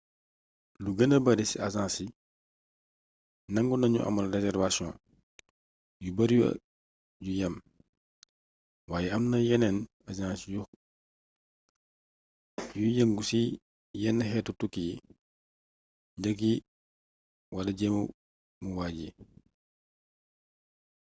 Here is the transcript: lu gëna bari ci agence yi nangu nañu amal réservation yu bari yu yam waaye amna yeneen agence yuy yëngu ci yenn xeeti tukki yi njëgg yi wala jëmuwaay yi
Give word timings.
lu 0.83 0.89
gëna 0.97 1.17
bari 1.25 1.43
ci 1.51 1.57
agence 1.65 2.01
yi 2.07 2.15
nangu 3.53 3.75
nañu 3.77 3.99
amal 4.07 4.27
réservation 4.35 4.89
yu 6.03 6.09
bari 6.17 6.35
yu 7.25 7.31
yam 7.41 7.55
waaye 8.89 9.09
amna 9.15 9.37
yeneen 9.47 9.77
agence 10.09 10.43
yuy 12.79 12.91
yëngu 12.97 13.21
ci 13.29 13.41
yenn 14.01 14.19
xeeti 14.29 14.51
tukki 14.59 14.81
yi 14.87 14.93
njëgg 16.17 16.39
yi 16.47 16.53
wala 17.55 17.71
jëmuwaay 17.79 18.93
yi 18.99 19.07